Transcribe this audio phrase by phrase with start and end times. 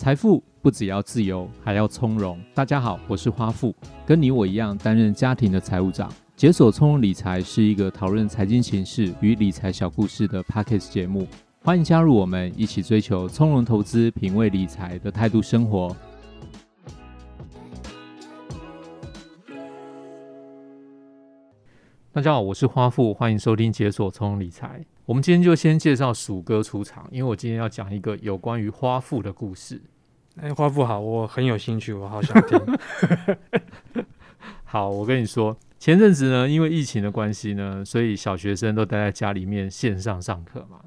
[0.00, 2.40] 财富不只要自由，还要从容。
[2.54, 3.74] 大家好，我是花富，
[4.06, 6.10] 跟你我一样担任家庭的财务长。
[6.34, 11.28] 解锁从容理财是一个讨论财经形势与理财小故事的 Podcast 节目，
[11.62, 15.94] 欢迎加入我们，一起追求从容投资、品味理财的态度生活。
[22.20, 24.84] 大家好，我是花富，欢迎收听解锁从容理财。
[25.06, 29.80] 我们今天就先介绍鼠哥出场，因为我今天要讲一个有关于花富的故事。
[30.36, 32.60] 哎，花富好，我很有兴趣，我好想听。
[34.64, 40.80] 好，我跟你说，前阵子呢，因为疫情的关系呢，所以小学生都待在家里面线上上课嘛。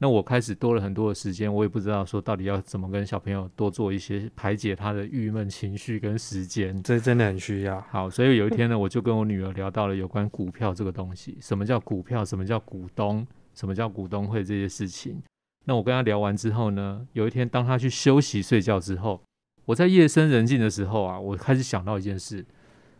[0.00, 6.82] 那我开始多了很多的时间，我也不知道说到底要怎么跟小朋友多做一些排解他的郁闷情绪跟时间。
[6.82, 7.80] 这真的很需要。
[7.90, 15.22] 好，所以有一天呢，我就跟我女儿聊到了有关股票这个东西，什么叫股票，什么叫股东，什么叫股东会这些事情。
[15.66, 19.22] 那我跟她聊完之后呢，有一天当她去休息睡觉之后，
[19.64, 22.44] 我在夜深人静的时候啊，我开始想到一件事，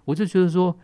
[0.04, 0.78] 我就觉得说，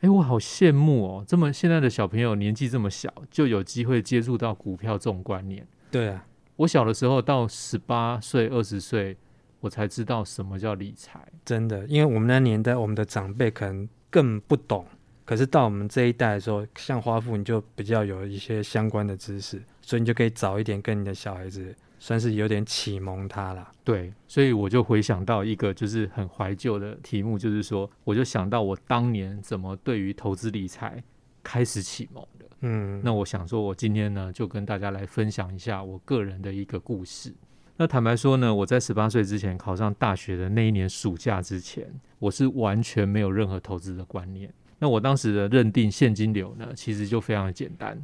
[0.00, 5.66] 哎，我好羡慕哦，这么现在的小朋友年纪这么小，就有机会接触到股票这种观念。
[5.90, 6.24] 对啊，
[6.56, 9.16] 我小的时候到十八岁、二十岁，
[9.60, 11.26] 我才知道什么叫理财。
[11.44, 14.86] 真的，因为我们那年代，我们的长辈可能更不懂。
[15.24, 23.70] 可是到我们这一代的时候，像花富你就比较有一些相关的知识，所以你就可以早一点跟你的小孩子算是有点启蒙他了。
[23.84, 31.02] 对，所以我就回想到一个就是很怀旧的题目，就是说，我就想到我当年怎么对于投资理财
[31.42, 32.46] 开始启蒙的。
[32.60, 37.32] 嗯，那我想说，我今天呢就跟大家来分享一下我个人的一个故事。
[37.76, 44.52] 那坦白说呢，我在十八岁之前考上大学的那一年暑假之前，我是完全没有任何投资的观念。
[44.80, 48.00] 那我当时的认定现金流呢，其实就非常的简单，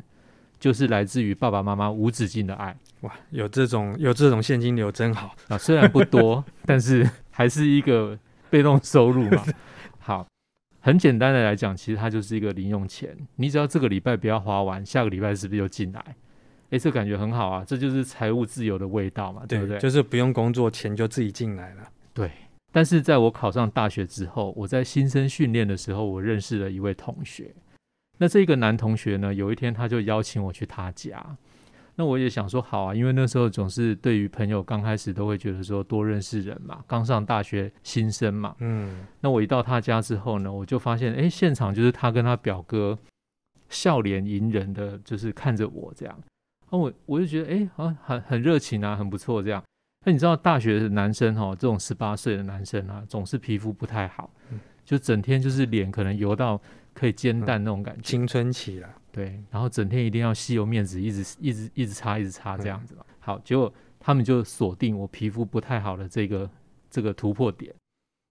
[0.60, 2.76] 就是来自于爸爸妈妈无止境的爱。
[3.04, 5.58] 哇，有这种有这种现金流真好啊！
[5.58, 9.44] 虽然不多，但是还是一个被动收入嘛。
[10.00, 10.26] 好，
[10.80, 13.14] 很简单的来讲，其实它就是一个零用钱。
[13.36, 16.16] 你只要这个礼拜不要花完，下个礼拜是不是就进来？
[16.70, 17.62] 诶，这感觉很好啊！
[17.66, 19.78] 这就是财务自由的味道嘛，对不对？
[19.78, 21.88] 就是不用工作，钱就自己进来了。
[22.14, 22.30] 对。
[22.72, 27.54] 但是在我考上大学之后，我在新生训练的时候，我认识了一位同学。
[28.16, 31.36] 那这个男同学呢，有一天他就邀请我去他家。
[31.96, 38.56] 那我也想说好啊，因为那时候总是对于朋友刚开始都会觉得说多认识人嘛，刚上大学新生嘛。
[38.58, 39.06] 嗯。
[39.20, 42.98] 那我一到他家之后呢，我就发现，哎，现场就是他跟他表哥
[43.68, 46.18] 笑脸迎人的，就是看着我这样。
[46.70, 49.62] 那我我就觉得，哎，好像很很热情啊，很不错这样。
[50.04, 56.60] 那你知道大学的男生哈，这种十八岁的男生啊，总是皮肤不太好，嗯、就整天就是脸可能油到
[56.92, 58.00] 可以煎蛋那种感觉。
[58.00, 63.04] 嗯、青春期了，对，然后整天一定要吸油面纸，一直一直一直擦，一直擦这样子嘛。
[63.08, 66.50] 嗯、好，结果他们就锁定我皮肤不太好的这个
[66.90, 67.72] 这个突破点，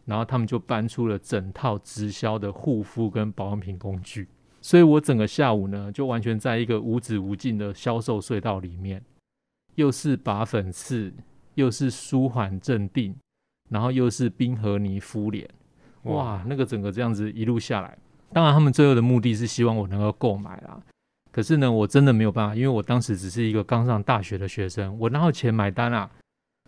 [0.04, 4.28] 然后他们就搬出了整套直销的护肤跟保养品工具，
[4.62, 9.02] 所以我整个下午呢，就完全在一个无止无尽的销售隧道里面，
[9.76, 11.14] 又是拔粉刺。
[11.56, 13.16] 又是舒缓镇定，
[13.70, 15.48] 然后又是冰河泥敷脸，
[16.02, 17.96] 哇，哇，那个整个这样子一路下来，
[18.34, 20.80] 当然他们最后的目的是希望我能够购买啦。
[21.32, 26.10] 可是呢，我真的没有办法，因为我当时只是一个刚上大学的学生，我哪有钱买单啊？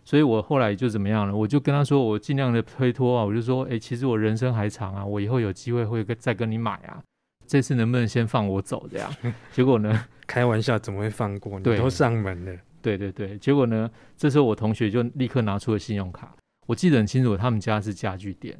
[0.03, 1.35] 所以我后来就怎么样了？
[1.35, 7.01] 我就跟他说，我尽量的推脱啊，我就说，哎，其实我人生还长啊，我以后有机会会再跟你买啊，
[7.47, 9.11] 这次能不能先放我走这样？
[9.51, 11.63] 结果呢，开玩笑怎么会放过你？
[11.63, 12.55] 对，都上门了。
[12.81, 13.89] 对对对，结果呢？
[14.15, 16.35] 这时候我同学就立刻拿出了信用卡，
[16.67, 18.55] 我记得很清楚，他们家是家具店，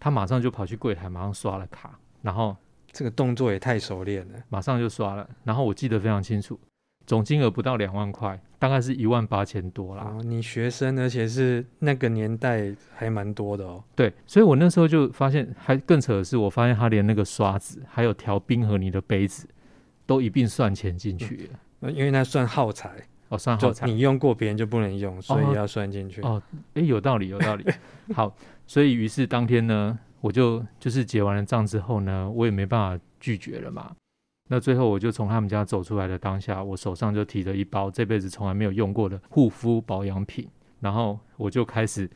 [0.00, 2.56] 他马上就跑去柜台，马上刷了卡，然后
[2.90, 6.58] 这个动作也太熟练了，马上就刷了，然后我记得非常清楚，
[7.06, 10.04] 总金额不到两万块，大概是一万八千多啦。
[10.04, 13.82] 哦，你学生，而且是那个年代还蛮多的哦。
[13.94, 19.46] 对，所以我那时候就发现，还更扯的是，我发现他连那个刷子，还有调冰和你的杯子，
[20.06, 22.90] 都一并算钱进去了，嗯，因为那算耗材。
[23.30, 26.22] 哦，算好，你用过别人就不能用，所以要算进去。
[26.22, 26.42] 哦，
[26.72, 27.64] 哎，有道理，有道理。
[28.14, 28.34] 好，
[28.66, 33.92] 所以于是当天呢，我就就是结完了账之后呢，我也没办法拒绝了嘛。
[34.50, 40.48] 那最后我就从他们家走出来的当下，我手上就提着一包这辈子从来没有用过的护肤保养品，
[40.80, 42.08] 然后我就开始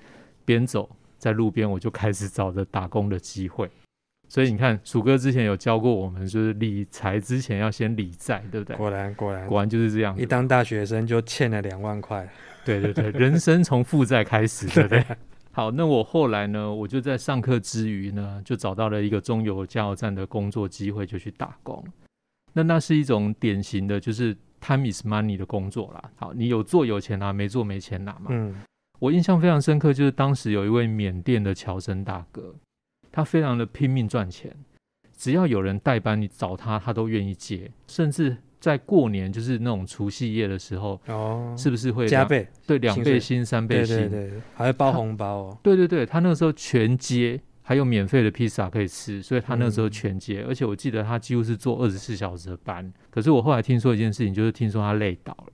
[0.45, 0.89] 边走
[1.19, 3.71] 在路边，我就开始找着打工的机会。
[4.29, 8.77] 所以你看，鼠哥之前有教过我们，就是理财之前要先理债，对不对？
[8.77, 10.19] 果然，果然，果然就是这样。
[10.19, 12.27] 一当大学生就欠了两万块。
[12.65, 15.05] 对对对，人生从负债开始，对不对？
[15.53, 21.85] 好，那我后来呢，我就在上课之余呢，就找到了一个中油加油站的工作机会，就去打工。
[22.55, 26.11] 那那是一种典型的就是 time is money 的工作啦。
[26.17, 28.27] 好，你有做有钱拿，没做没钱拿嘛。
[28.31, 28.55] 嗯。
[28.99, 32.55] 我印象非常深刻，就是当时有一位缅甸的侨生大哥，
[33.11, 34.57] 他非常的拼命赚钱，
[35.17, 42.47] 只要有人代班，你找他，他都愿意接，甚至在过年，就是那种除夕夜的时候，哦，是不是会加倍？
[42.65, 45.59] 对，两倍薪、三倍薪，对对对，还会包红包哦。
[45.65, 52.93] 对对对，他那个时候全接，还有免费的披萨可以吃，所以他那个时候全接，嗯、而且我记得他几乎是做二十四小时的班。
[53.11, 55.53] 可是我后来听说一件事情，就是听说他累倒了。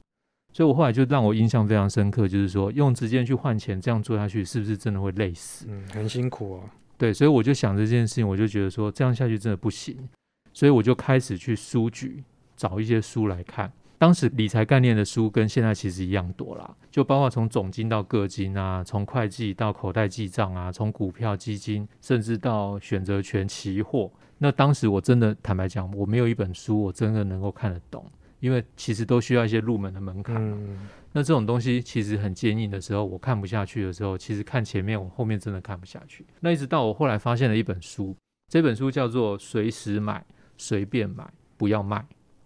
[0.53, 5.67] 所以，我后来就让我印象非常深刻，就是说，用时间去换钱，这样做下去，是不是真的会累死？
[5.69, 6.65] 嗯，很辛苦哦。
[6.97, 9.97] 对，所以我就想这件事情，我就觉得说，这样下去真的不行。
[10.53, 12.25] 所以我就开始去书局
[12.59, 13.73] 找一些书来看。
[13.97, 24.13] 当时理财概念的书跟现在其实一样多啦，就包括从总金到个金啊，从会计到口袋记账啊，从股票、基金，甚至到选择权、期货。
[24.37, 28.05] 那当时我真的坦白讲，我没有一本书我真的能够看得懂。
[28.41, 36.25] 因为其实都需要一些入门的门槛，嗯，那这种东西其实很坚硬的时候，我看不下去的时候，其实看前面，我后面真的看不下去。
[36.39, 38.15] 那一直到我后来发现了一本书，
[38.49, 40.25] 这本书叫做《随时买，
[40.57, 41.97] 随便买，不要卖》。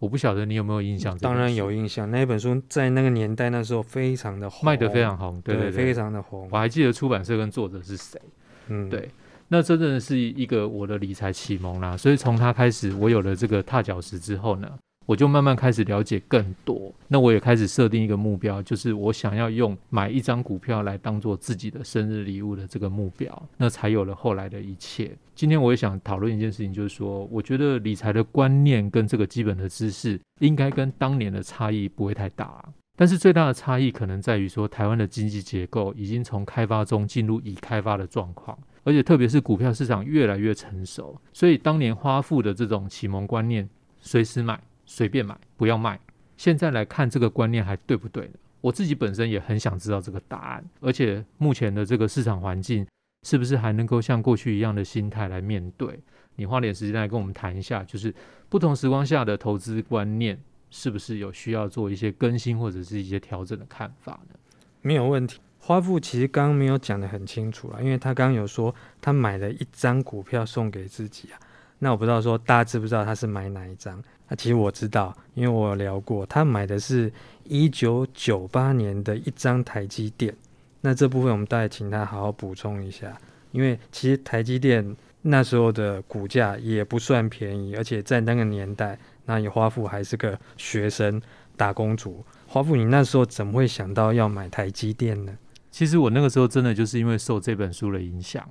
[0.03, 1.17] 我不晓得你有没有印象？
[1.19, 6.49] 当然有印象，那本书在那个年代那时候非常的红，卖的非常红，对对对，对，非常的红。
[6.51, 8.21] 我还记得出版社跟作者是谁，
[8.67, 9.09] 嗯，对。
[9.47, 14.69] 那真正的是一个我的理财启蒙啦，所以从他开始，我有了这个踏脚石之后呢。
[15.07, 25.17] 我就慢慢开始了解更多，那我也开始设定一个目标，就是我想要用买一张股票来当做自己的生日礼物的这个目标，那才有了后来的一切。
[25.35, 32.65] 今天我也想讨论一件事情，就是说，我觉得理财的观念跟这个基本的知识应该跟当年的差异不会太大，
[32.97, 43.69] 但是最大的差异可能在于说，台湾的经济结构已经从开发中进入已开发的状况，而且特别是股票市场越来越成熟，所以当年花富的这种启蒙观念，
[44.01, 44.61] 随时买。
[44.95, 45.99] 随便买，不要卖。
[46.37, 48.33] 现在来看这个观念还对不对呢？
[48.61, 50.63] 我自己本身也很想知道这个答案。
[50.81, 52.87] 而且目前的这个市场环境，
[53.27, 55.99] 是不是还能够像过去一样的心态来面对？
[56.37, 58.15] 你花点时间来跟我们谈一下，就是
[58.51, 60.39] 不同时光下的投资观念，
[60.71, 64.39] 是不是有需要做一些更新或者是一些调整的看法呢？
[64.83, 65.41] 没有问题。
[65.59, 71.41] 花富其实刚刚没有讲得很清楚啦，因为他刚刚有说他买了一张股票送给自己啊。
[71.79, 74.01] 那我不知道说大家知不知道他是买哪一张？
[74.35, 77.13] 其实我知道，因为我有聊过，他买的是
[77.45, 80.35] 一九九八年的一张台积电。
[80.81, 83.17] 那这部分我们大概请他好好补充一下，
[83.53, 91.21] 因为其实台积电那时候的股价也不算便宜，而且在那个年代，那你花富还是个学生
[91.57, 92.25] 打工族。
[92.47, 95.33] 花富，你那时候怎么会想到要买台积电呢？
[95.71, 98.47] 其实我那个时候真的就是因为受这本书的影响。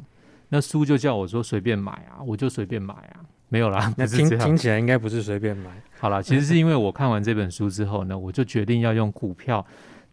[0.50, 3.94] 那书就叫我说随便买啊，我就随便买啊，没有啦。
[4.00, 5.70] 那听听起来应该不是随便买。
[6.00, 9.64] 好啦，其实是因为我看完这本书之后呢，我就决定要用股票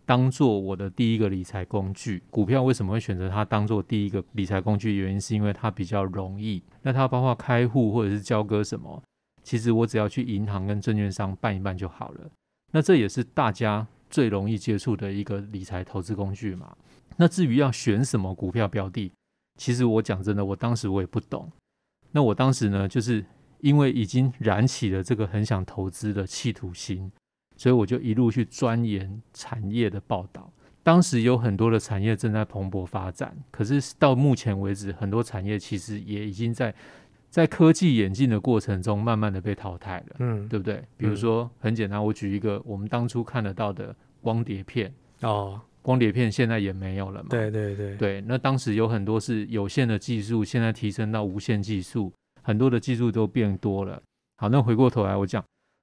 [0.05, 2.21] 当做我的第一个理财工具。
[2.31, 4.97] 股票为什么会选择它当做第一个理财工具？
[4.97, 6.61] 原因是因为它比较容易。
[6.83, 9.01] 那它包括开户或者是交割什么，
[9.45, 12.31] 其实我只要去银行跟证券商办一办就好了。
[12.73, 16.77] 那这也是大家最容易接触的一个理财投资工具嘛。
[17.17, 19.13] 那至于要选什么股票标的？
[19.57, 21.51] 其实我讲真的，我当时我也不懂。
[22.13, 23.25] 那我当时呢，就是
[23.61, 27.11] 因为已经燃起了这个很想投资的企图心，
[27.57, 30.51] 所以我就一路去钻研产业的报道。
[30.83, 36.75] 当时有很多的产业正在蓬勃发展，可是到目前为止，很多产业其实也已经在
[37.29, 40.17] 在科技演进的过程中，慢慢的被淘汰了。
[40.21, 40.83] 嗯，对不对？
[40.97, 45.61] 比如说很简单，我举一个我们当初看得到的光碟片哦。
[45.89, 47.29] 光碟片现在也没有了嘛？
[47.31, 53.99] 对对对对，那当时有很多是有限的技术，现在提升到无线技术，很多的技术都变多了。
[54.37, 55.43] 好，那回过头来我讲，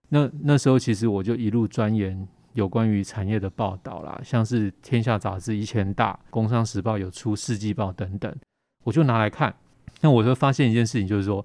[0.09, 8.31] 那那时候其实我就一路钻研有关于产业的报道啦，像是《天下杂志》一千大、《工商时报》有出《世纪报》等等，
[8.83, 9.51] 我就拿来看。
[10.01, 11.43] 那我就发现一件事情，就是说。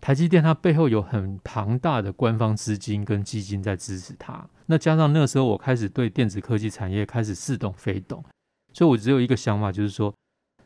[0.00, 8.24] 台积电它背后有很庞大的官方资金跟基金在支持它，那加上那个时候我开始对电子科技产业开始似懂非懂，
[8.72, 10.14] 所以我只有一个想法，就是说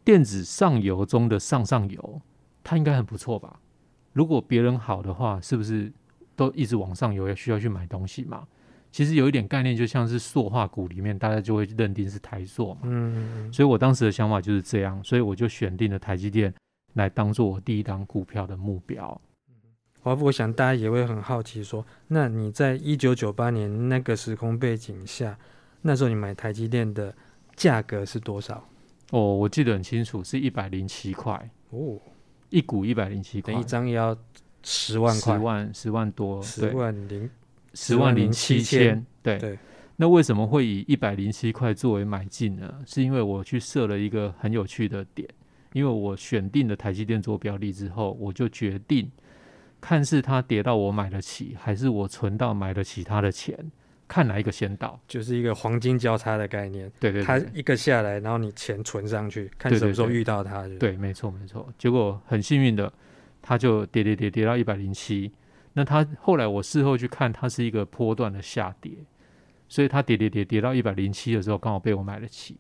[0.05, 2.21] 电子上游中的上上游，
[2.63, 3.61] 它应该很不错吧？
[4.13, 5.91] 如果别人好的话，是不是
[6.37, 8.47] 都一直往上游，要需要去买东西嘛？
[8.93, 12.81] 其实有一点概念，就像是塑化股里面，大家就会认定是台塑嘛。
[12.83, 16.53] 嗯，所以我当时的想法就是这样，所以我就选定了台积电。
[16.95, 19.21] 来当做我第一档股票的目标。
[20.01, 25.39] 华富，我想大家也会很好奇，说，那你在一九九八年那个时空背景下，
[25.83, 27.15] 那时候你买台积电的
[27.55, 28.67] 价格是多少？
[29.11, 31.99] 哦，我记得很清楚，是一百零七块哦，
[32.49, 34.17] 一股一百零七块，一张要
[34.63, 37.31] 十万块，十万十万多，十万零
[37.75, 39.39] 十万零七千，对。
[39.39, 39.59] 对
[39.97, 42.81] 那为什么会以一百零七块作为买进呢？
[42.87, 45.29] 是因为我去设了一个很有趣的点，
[45.73, 49.11] 因为我选定了台积电做标的之后，我就决定
[49.81, 53.57] 看是它跌到我买得起，还是我存到买得起它的钱。
[54.09, 56.91] 看哪一个先到，就是一个黄金交叉的概念。
[56.99, 60.67] 对对，对，它一个下来，然后你钱存上去，看什么时候遇到它。
[60.81, 61.73] 对，没错没错。
[61.79, 62.93] 结果很幸运的，
[63.41, 65.31] 它就跌跌跌跌到一百零七。
[65.75, 68.91] 那它后来我事后去看，它是一个波段的下跌，
[69.69, 72.57] 所以它跌跌跌跌到一百零七的时候，刚好被我买得起。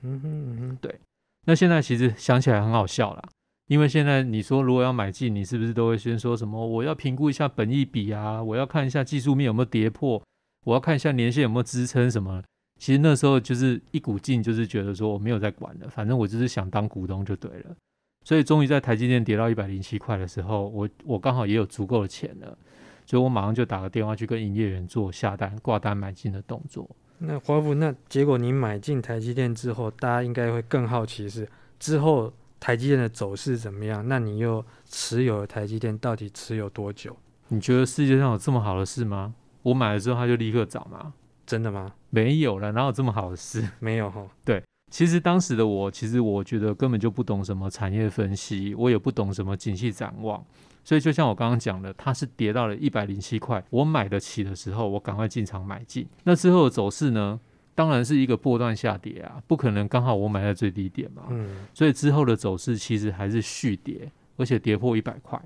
[0.00, 0.98] 嗯哼嗯哼，对。
[1.46, 3.22] 那现在其实想起来很好笑啦，
[3.66, 6.66] 因为现在你说如果要买进，你是不是都会先说什么？
[6.66, 10.22] 我要评估一下本益比啊，我要看一下技术面有没有跌破。
[10.64, 12.42] 我要看一下年线有没有支撑什么。
[12.80, 17.76] 其实那时候就是一股劲，就是觉得说我没有在管了，反正我就是想当股东就对了。
[18.24, 22.56] 所以终于在台积电跌到一百零七块的时候，我我刚好也有足够的钱了，
[23.04, 26.88] 所以我马上就打个电话去跟营业员做下单挂单买进的动作。
[27.18, 34.06] 那华府，那结果你买进台积电之后，大家应该会更好奇是之后台积电的走势怎么样？
[34.08, 37.16] 那你又持有台积电到底持有多久？
[37.48, 39.34] 你觉得世界上有这么好的事吗？
[39.62, 41.14] 我买了之后，它就立刻涨吗？
[41.46, 41.92] 真的吗？
[42.10, 43.66] 没有了，哪有这么好的事？
[43.78, 44.26] 没有哈。
[44.44, 50.44] 对，其实当时的我，其实我觉得根本就不懂什么产业分析，我也不懂什么景气展望，
[50.84, 56.06] 所以就像我刚刚讲的，它是跌到了一百零七块，我买得起的时候，我赶快进场买进。
[56.22, 57.40] 那之后的走势呢？
[57.76, 61.24] 当然是一个波段下跌啊，不可能刚好我买在最低点嘛。
[61.30, 61.66] 嗯。
[61.74, 65.36] 所以之后的走势其实还是续跌，而且跌破一百块。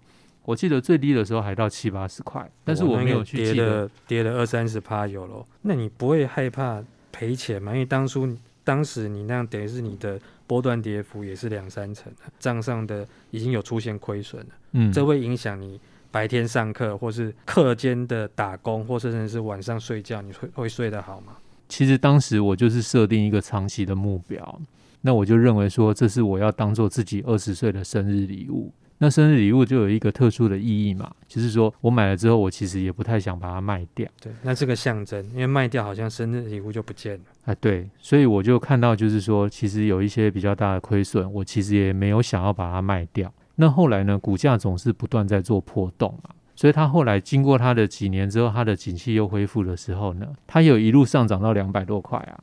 [0.44, 5.46] 我记得最低的时候还到七八十块，但是我没有去记得跌了二三十趴有咯。
[5.62, 7.72] 那你不会害怕赔钱吗？
[7.72, 8.36] 因为当初
[8.68, 14.48] 当时你那样等于是你的波段跌幅也是两三成，账上的已经有出现亏损了。
[14.72, 21.38] 嗯，这会影响你白天上课或是课间的打工，或甚至是晚上睡觉，你会会睡得好吗？
[21.66, 24.60] 其实当时我就是设定一个长期的目标，
[25.00, 28.70] 那我就认为说这是我要当做自己二十岁的生日礼物。
[29.00, 34.08] 那生日礼物就有一个特殊的意义嘛，就是说我买了之后，我其实也不太想把它卖掉。
[34.20, 37.20] 对，那是个象征，因为卖掉好像生日礼物就不见了。
[37.44, 43.32] 啊，对，所以我就看到，就是说其实有一些比较大的亏损，我其实也没有想要把它卖掉。
[43.54, 52.40] 那后来呢，股价总是不断在做波动嘛，所以它后来经过它的几年之后，它的景气又恢复的时候呢，它有一路上涨到两百多块啊，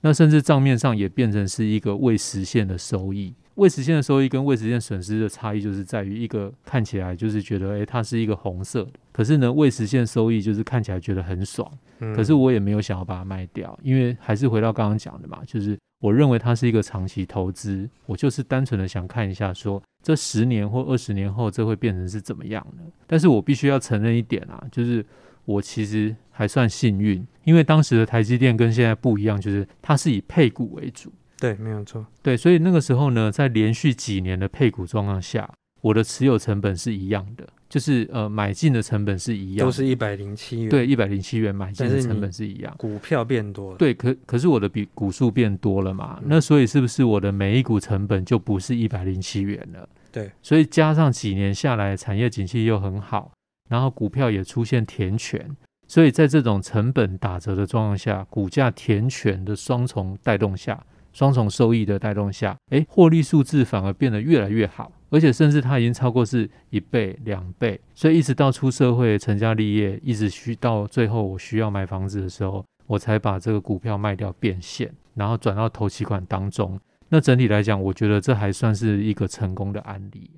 [0.00, 3.34] 那甚至账面上也变成是一个未实现的收益。
[3.56, 11.70] 未实现的收益跟未实现损失的差异，就是在于一个看起来就是觉得，诶，它是一个红色的，可是呢，未实现收益就是看起来觉得很爽，
[12.14, 22.82] 可是我也没有想要把它卖掉，因为还是回到刚刚讲的嘛，就是我认为它是一个长期投资，我就是单纯的想看一下，说这十年或二十年后这会变成是怎么样的。
[23.06, 25.04] 但是我必须要承认一点啊，就是
[25.44, 31.12] 我其实还算幸运，因为当时的台积电跟现在不一样，就是它是以配股为主。
[31.42, 32.06] 对，没有错。
[32.22, 40.68] 对，所以那个时候呢，在连续几年的配股状况下，我的持有成本是一样的，就是呃买进的成本是一样的，都是一百零七元。
[40.68, 42.72] 对，一百零七元买进的成本是一样。
[42.78, 43.76] 股票变多了。
[43.76, 49.88] 对，可可是我的比股数变多了嘛，嗯，那所以是不是我的每一股成本就不是一百零七元了？
[50.12, 53.32] 对，所以加上几年下来，产业景气又很好，
[53.68, 55.56] 然后股票也出现填权，
[55.88, 60.80] 所以在这种成本打折的状况下，股价填权的双重带动下。
[61.12, 76.80] 双重收益的带动下，诶，获利数字反而变得越来越好，而且甚至它已经超过是一倍、两倍，所以一直到出社会成家立业，一直需到最后我需要买房子的时候，我才把这个股票卖掉变现，然后转到头期款当中。
[77.08, 80.30] 那整体来讲，我觉得这还算是一个成功的案例。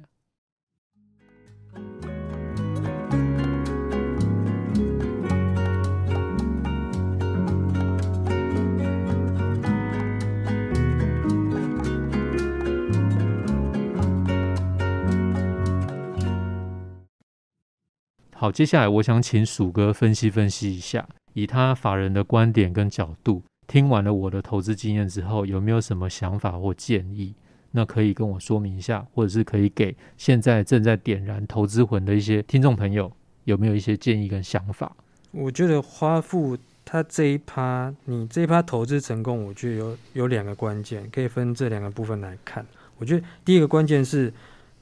[18.44, 27.34] 好，接下来我想请鼠哥分析分析一下，以他法人的观点跟角度，听完了我的投资经验之后，有没有什么想法或建议？
[27.70, 33.10] 那可以跟我说明一下，或者是可以给现在正在点燃投资魂的一些听众朋友，
[33.44, 34.94] 有没有一些建议跟想法？
[35.30, 42.66] 我觉得花富他这一趴，你这一趴投资成功，我觉得有有两个关键，可以分这两个部分来看。
[42.98, 44.30] 我觉得第一个关键是。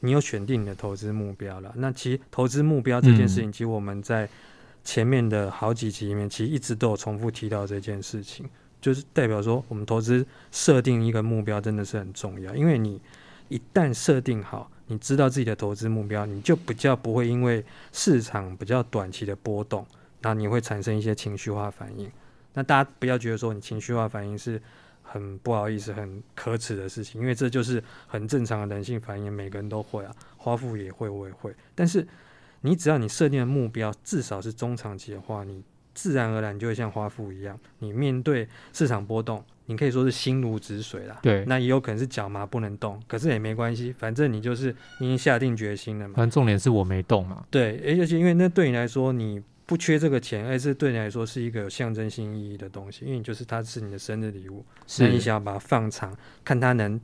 [0.05, 1.73] 你有选定你的投资目标了？
[1.77, 4.29] 那其实投资目标这件事情，其实我们在
[4.85, 8.45] 前面的好几集里面，其实一直都有重复提到这件事情，
[8.81, 12.53] 就是代表说，我们投资设定一个目标真的是很重要。
[12.55, 13.01] 因为你
[13.49, 19.87] 一旦设定好，你知道自己的投资目标，你就比较不会因为市场比较短期的波动，
[20.23, 22.11] 那你会产生一些情绪化反应。
[22.55, 24.61] 那大家不要觉得说你情绪化反应是
[25.03, 31.55] 很不好意思、很可耻的事情，因为这就是很正常的人性反应，每个人都会啊，花富也会，我也会。
[31.75, 32.07] 但是
[32.63, 35.63] 你只要你设定的目标至少是中长期的话，你
[35.95, 41.19] 自然而然就会像花富一样，你面对市场波动，你可以说是心如止水啦。
[41.23, 46.15] 对，那也有可能是脚麻不能动，可是也没关系，反正你就是已经下定决心了嘛。
[46.17, 47.45] 反正重点是我没动嘛。
[47.51, 49.43] 对，而且因为那对你来说你。
[49.73, 54.63] 不缺这个钱，而是对你来说是一个有象征性意义的东西，因为你就是它是你的生日礼物，
[54.99, 56.15] 那你想要把它放长，
[56.45, 57.01] 看它能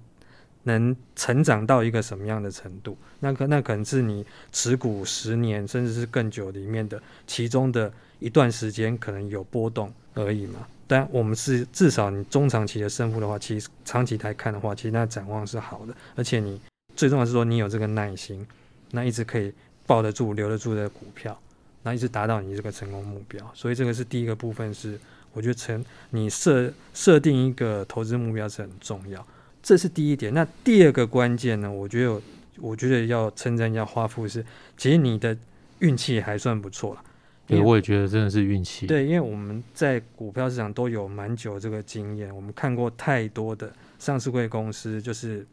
[0.64, 4.22] 能成长到一个什么样的程度，那可那可能是你
[4.52, 10.66] 持股十年甚至是更久里面的其中的一段时间可能有波动而已嘛。
[10.86, 16.60] 但我们是至少你中长期的胜负的话，其实长期来看的话，其实那展望是好的，而且你
[16.94, 18.46] 最重要是说你有这个耐心，
[18.90, 19.50] 那一直可以
[19.86, 21.40] 抱得住、留得住的股票。
[21.82, 24.98] 那一直达到你这个成功目标，所以这个是第一个部分，是
[25.32, 29.24] 我觉得成你设设定一个投资目标是很重要，
[29.62, 30.34] 这是第一点。
[30.34, 32.20] 那第二个关键呢，我觉得
[32.58, 34.44] 我觉得要称赞一下花富是，
[34.76, 35.36] 其实你的
[35.78, 37.04] 运气还算不错了。
[37.46, 38.86] 对，我也觉得真的是运气。
[38.86, 45.46] 对，因为我们在股票市场都有蛮久这个经验，我们看过太多的上市贵公司，就是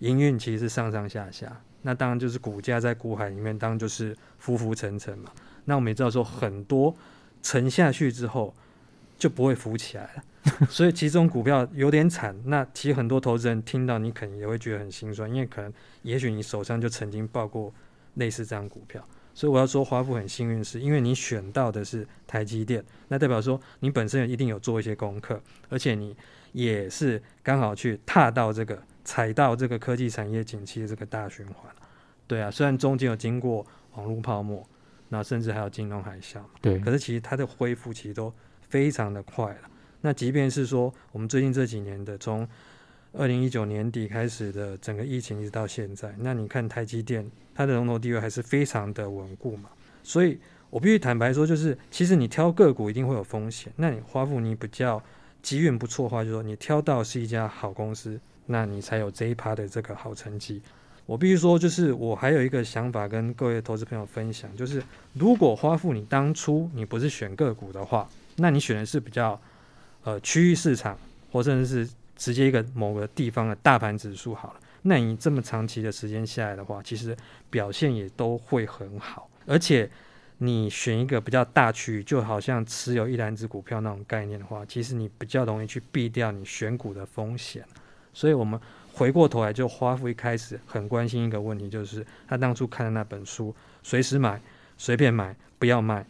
[0.00, 5.30] 营运其实是上上下下，那当然就是股价在股海里面，当然就是浮浮沉沉嘛。
[5.68, 6.96] 那我们也知道说，很多
[7.42, 8.54] 沉下去之后
[9.18, 10.22] 就不会浮起来了，
[10.70, 12.34] 所以其中股票有点惨。
[12.46, 15.70] 那其实很多投资人听到你，可能也会觉得很心酸，因为可能
[16.00, 17.70] 也许你手上就曾经抱过
[18.14, 19.06] 类似这样股票。
[19.34, 26.16] 所以我要说，花父很幸运，是因为你选到的是台积电，那代表说你本身一定有做一些功课，而且你
[26.52, 31.70] 也是刚好去踏到这个踩到这个科技产业景气的这个大循环。
[32.26, 34.66] 对啊，虽然中间有经过网络泡沫。
[35.08, 38.32] 那甚至还有金融海啸，对，可是其实它的恢复其实都
[38.68, 39.60] 非常的快了。
[40.00, 42.46] 那即便是说我们最近这几年的，从
[43.12, 49.70] 二零一九年底开始的整个疫情一直到现在，那你看台积电它的龙头地位还是非常的稳固嘛。
[50.02, 50.38] 所以
[50.70, 53.72] 我必须坦白说，就是其实你挑个股一定会有风险。
[53.76, 55.02] 那你花富你比较
[55.42, 60.60] 机运不错的话，就是说你挑到是一家好公司，那你才有这一趴的这个好成绩。
[61.08, 64.82] 我必须说，就是我还有一个想法跟各位投资朋友分享，就是
[65.14, 69.40] 如果花富你当初你不是选个股的话，那你选的是比较
[70.04, 70.98] 呃区域市场，
[71.32, 77.16] 或者是直接一个某个地方的大盘指数好了，那你这么长期的时间下来的话，其实
[77.48, 79.90] 表现也都会很好，而且
[80.36, 87.64] 你选一个比较大区域，就好像持有一篮子股票那种概念的话，其实你比较容易去避掉你选股的风险，
[88.12, 88.60] 所以我们。
[88.98, 94.40] 回过头来，就花夫一开始很关心一个问题，就是他当初看的那本书，随时买，
[94.76, 96.04] 随便买，不要卖。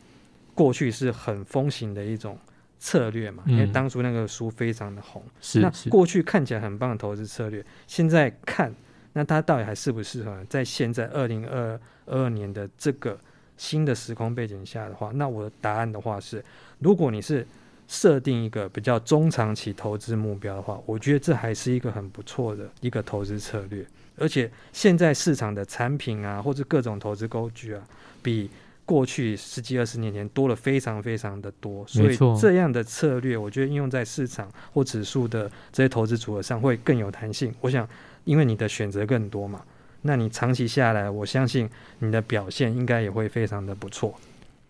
[0.54, 2.38] 过去是很风行的一种
[2.80, 5.22] 策略嘛，因为当初那个书非常的红。
[5.56, 8.74] 那过去看起来很棒的投资策略，现在看，
[9.12, 10.42] 那它到底还适不适合？
[10.48, 13.20] 在现在二零二二年的这个
[13.58, 16.42] 新的时空背景下的话，那我的答案的话是，
[16.78, 17.46] 如果你是。
[17.88, 23.84] 设定一个比较中长期投资目标的话，我觉得这还是一个很不错的一个投资策略。
[24.18, 27.82] 而且现在市场的产品啊，或者各种投资工具啊，
[28.22, 28.50] 比
[28.84, 31.86] 过去十几二十年前多了非常非常的多。
[31.86, 37.54] 所以这样的策略，我觉得应用在市场或指数的这些投资组合上会更有弹性。
[37.60, 37.88] 我想，
[38.24, 39.62] 因为你的选择更多嘛，
[40.02, 41.70] 那你长期下来，我相信
[42.00, 44.14] 你的表现应该也会非常的不错。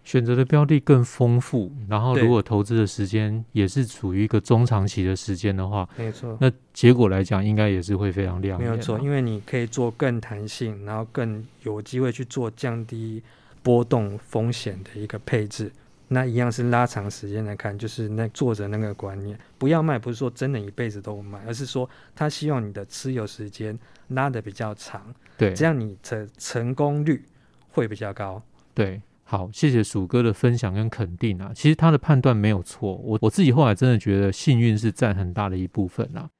[0.09, 8.71] 选择的标的更丰富，然后如果投资的时间也是处于一个中长期的时间的话，没错，那结果来讲应该也是会非常亮眼。
[8.71, 13.23] 没有错，因为你可以做更弹性，然后更有机会去做降低
[13.63, 15.71] 波动风险的一个配置。
[16.09, 25.03] 那一样是拉长时间来看，就是那作者那个观念，不要卖，不是说真的一辈子都不卖，而是说他希望你的持有时间拉的比较长，
[25.37, 27.23] 对，这样你的成功率
[27.69, 28.43] 会比较高，
[28.73, 28.99] 对。
[29.31, 31.53] 好，谢谢鼠哥的分享跟肯定啊。
[31.55, 36.31] 其实他的判断没有错，我我自己后来真的觉得幸运是占很大的一部分啊。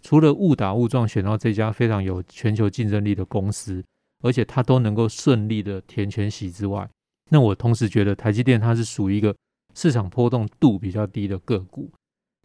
[0.00, 3.84] 除了误打误撞选到这家非常有全球竞争力的公司，
[4.22, 6.88] 而且它都能够顺利的填全息之外，
[7.28, 9.36] 那我同时觉得台积电它是属于一个
[9.74, 11.90] 市场波动度比较低的个股。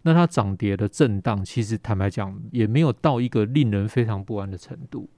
[0.02, 5.10] 那它涨跌的震荡，其实坦白讲也没有到一个令人非常不安的程度，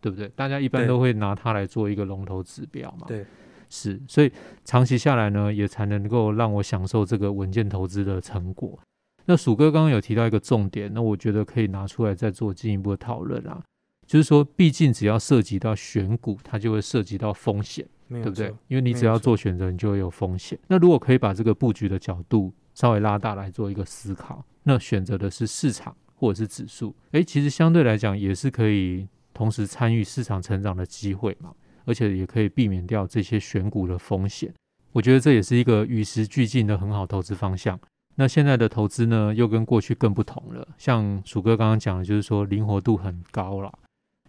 [0.00, 0.28] 对不对？
[0.36, 3.04] 大家一般都会拿它来做一个龙头指标嘛。
[3.08, 3.26] 对。
[3.68, 4.32] 是，所以
[4.64, 8.78] 长期下来呢，也才能够让我享受这个稳健投资的成果。
[9.26, 13.62] 那鼠哥刚刚有提到一个重点，那我觉得可以拿出来再做进一步的讨论啊。
[14.06, 18.54] 就是说，毕竟只要涉及到选股，它就会涉及到风险，对不对？
[18.68, 20.58] 因为你只要做选择，你就会有风险。
[20.66, 24.42] 那如果可以把这个布局的角度稍微拉大来做一个思考。
[24.62, 31.52] 那选择的是市场或者是指数，诶，其实相对来讲也是可以同时参与市场成长的机会嘛，
[31.88, 34.52] 而且也可以避免掉这些选股的风险。
[34.92, 37.80] 我觉得这也是一个与时俱进的很好投资方向。
[38.16, 40.68] 那现在的投资呢，又跟过去更不同了。
[40.76, 43.72] 像鼠哥刚刚讲的，就是说灵活度很高了。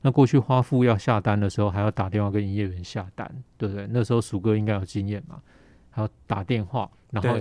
[0.01, 3.85] 那过去花富要下单的时候，还要打电话跟营业员下单，对不对？
[3.91, 5.41] 那时候鼠哥应该有经验嘛，
[5.89, 7.37] 还要打电话，然后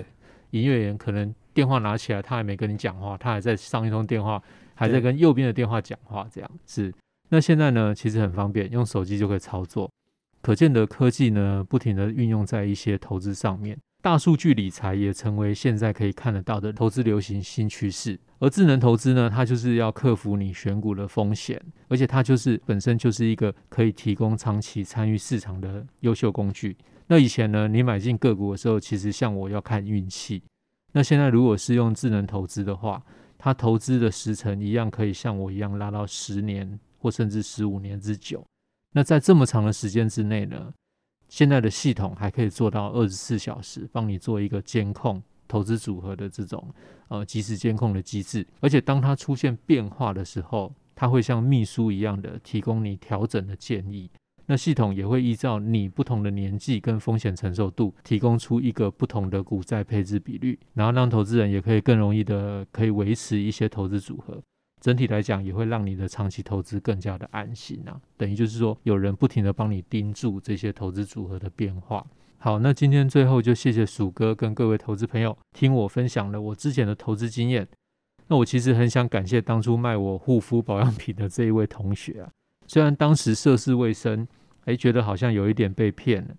[0.50, 4.42] 营业员可能电话拿起来，他还没跟你讲话，他还在上一通电话，
[4.74, 6.92] 还在跟右边的电话讲话，这样是。
[7.28, 9.90] 那现在呢，其实很方便，用手机就可以操作。
[10.48, 13.78] 可见的科技呢，不停地运用在一些投资上面。
[14.00, 26.74] 大数据理财也成为现在可以看得到的投资流行新趋势，而智能投资呢，它就是要克服你选股的风险，而且它就是本身就是一个可以提供长期参与市场的优秀工具。
[27.08, 30.42] 那以前呢，你买进个股的时候，其实像我要看运气。
[30.94, 33.02] 那现在如果是用智能投资的话，
[33.37, 38.42] 它投资的时程一样可以像我一样拉到十年或甚至十五年之久。
[38.92, 40.72] 那在这么长的时间之内呢，
[41.29, 46.74] 现在的系统还可以做到二十四小时帮你做一个监控投资组合的这种
[47.09, 54.11] 呃即时监控的机制，而且当它出现变化的时候，它会像秘书一样的提供你调整的建议。
[54.51, 64.42] 那系统也会依照你不同的年纪跟风险承受度，提供出一个不同的股债配置比率，然后让投资人也可以更容易的可以维持一些投资组合。
[64.80, 68.00] 整体来讲，也会让你的长期投资更加的安心啊。
[68.16, 72.06] 等于就是说，有人不停的帮你盯住这些投资组合的变化。
[72.38, 77.66] 好，那今天最后就谢谢鼠哥跟各位投资朋友听我分享了我之前的投资经验。
[78.28, 82.30] 那我其实很想感谢当初卖我护肤保养品的这一位同学啊。
[82.66, 84.28] 虽然当时涉世未深，
[84.66, 86.34] 哎，觉得好像有一点被骗了。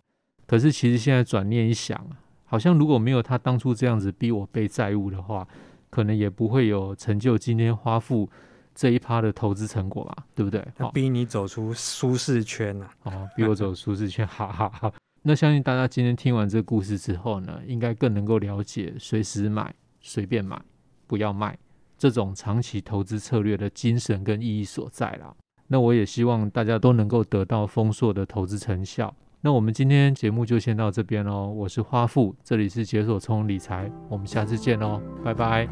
[0.48, 2.08] 可是其实现在转念一想，
[2.46, 5.46] 好像如果没有他当初这样子逼我背债务的话。
[5.90, 8.30] 可能也不会有成就今天花富
[8.76, 10.66] 这一趴的投资成果吧，对不对？
[10.94, 12.90] 逼你走出舒适圈啊！
[13.04, 14.92] 哦，逼我走舒适圈，哈哈哈。
[15.22, 20.62] 那相信大家今天听完这个故事之后呢，应该更能够了解随时买、随便买、
[21.08, 21.58] 不要卖
[21.98, 25.36] 这种长期投资策略的精神跟意义所在啦。
[25.68, 29.14] 那我也希望大家都能够得到丰硕的投资成效。
[29.42, 35.66] 那我们今天节目就先到这边喽，我是花富，这里是解锁充理财，我们下次见喽，拜拜。